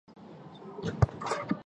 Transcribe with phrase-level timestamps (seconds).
[0.03, 1.57] 圣昂德雷德博翁。